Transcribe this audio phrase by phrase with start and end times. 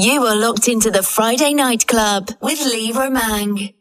[0.00, 3.74] You are locked into the Friday Night Club with Lee Romang.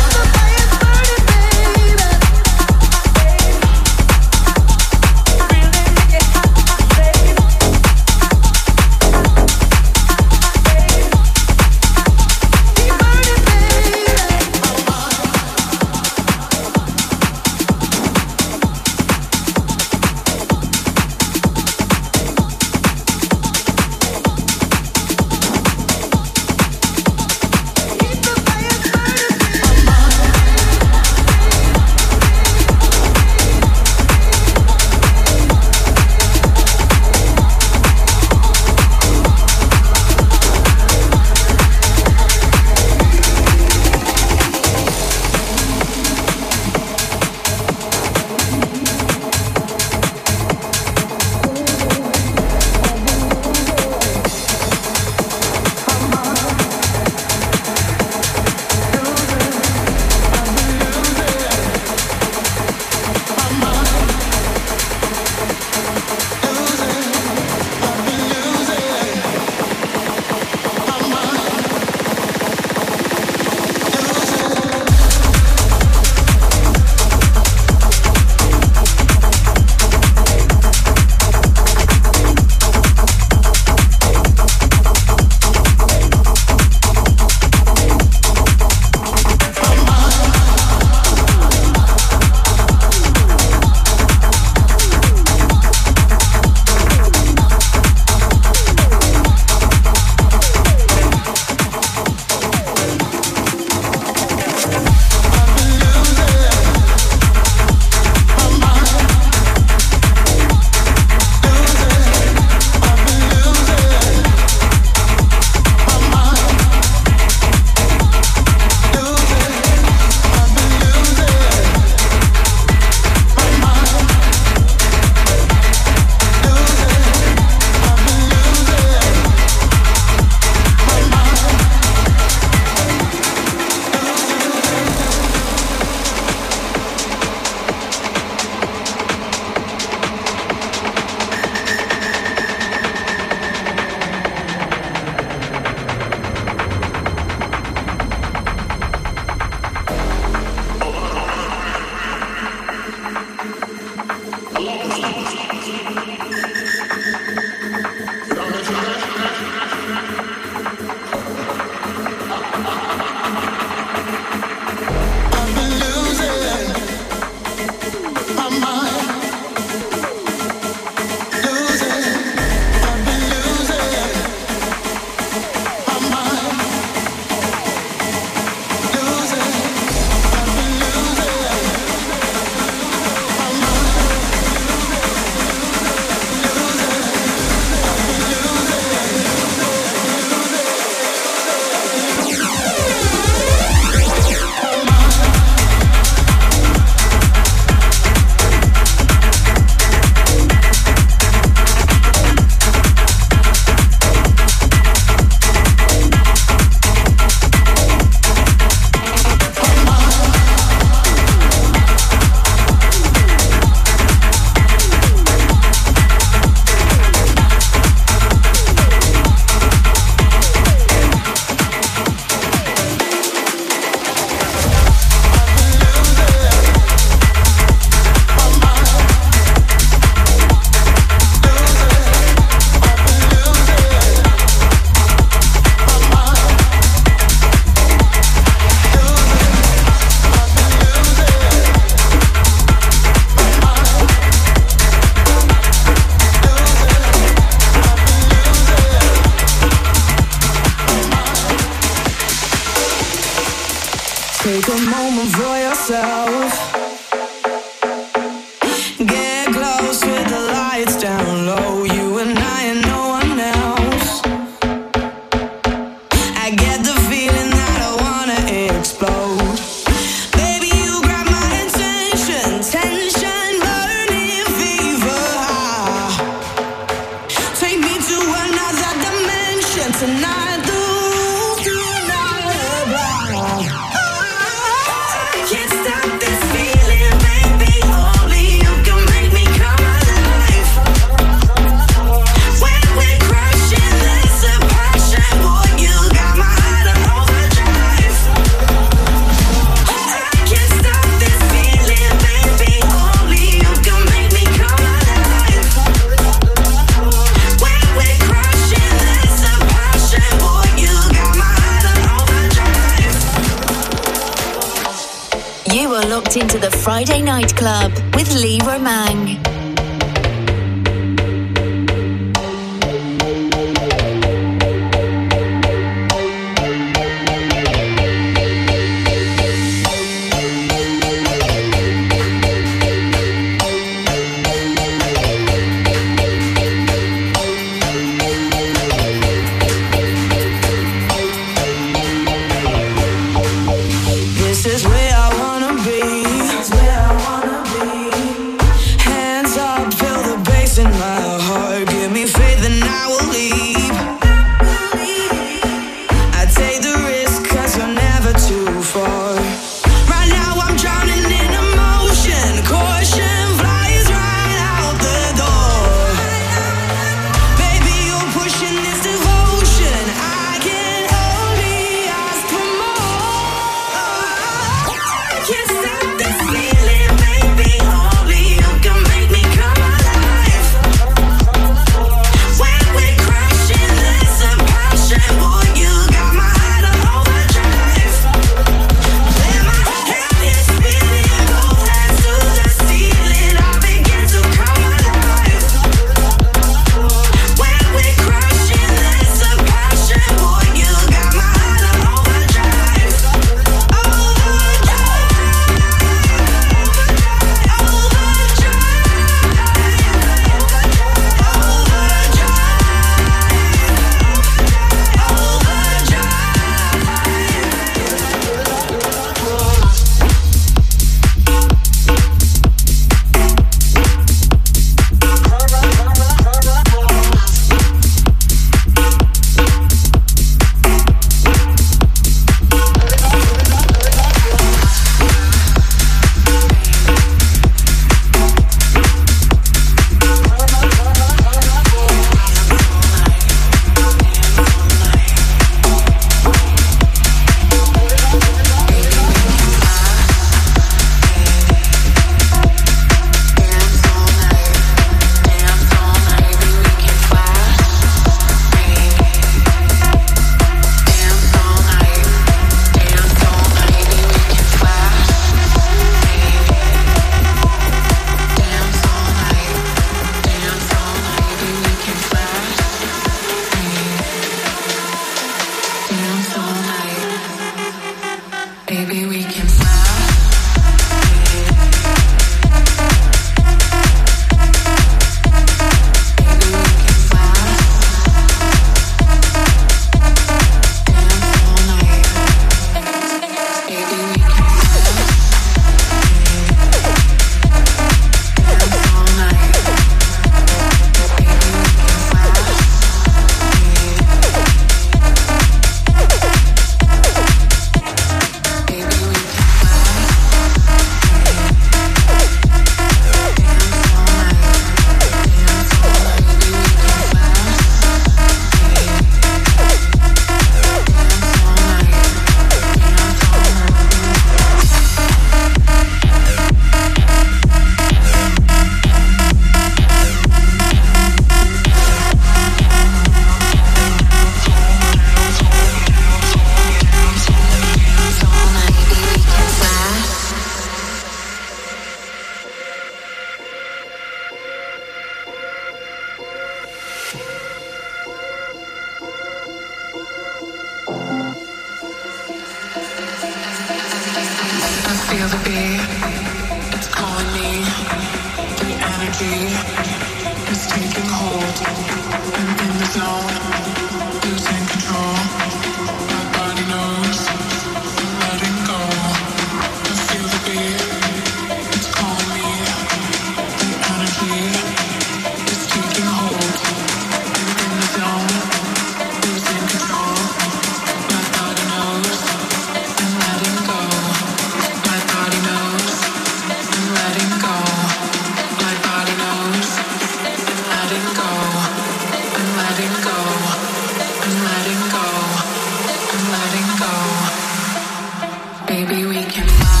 [598.87, 600.00] Baby, we can fly.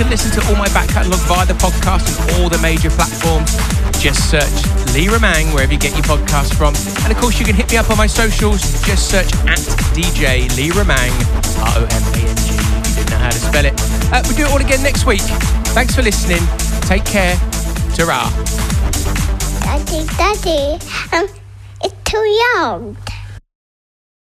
[0.00, 3.52] Can listen to all my back catalogue via the podcast and all the major platforms.
[4.00, 4.64] Just search
[4.96, 6.72] Lee Romang wherever you get your podcast from.
[7.04, 8.62] And of course, you can hit me up on my socials.
[8.86, 9.60] Just search at
[9.92, 11.12] DJ Lee Romang,
[11.60, 12.48] R O M A N G.
[12.48, 13.74] If you didn't know how to spell it.
[14.10, 15.20] Uh, we do it all again next week.
[15.76, 16.40] Thanks for listening.
[16.88, 17.36] Take care.
[17.92, 18.32] Ta
[19.60, 20.80] Daddy, Daddy,
[21.12, 21.28] um,
[21.84, 22.24] it's too
[22.56, 22.96] young.